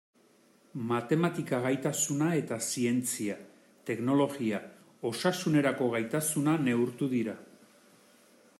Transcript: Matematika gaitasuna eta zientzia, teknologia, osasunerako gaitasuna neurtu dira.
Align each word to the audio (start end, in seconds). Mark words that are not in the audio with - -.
Matematika 0.91 1.59
gaitasuna 1.65 2.29
eta 2.39 2.57
zientzia, 2.69 3.35
teknologia, 3.91 4.63
osasunerako 5.11 5.91
gaitasuna 5.97 6.57
neurtu 6.69 7.11
dira. 7.17 7.37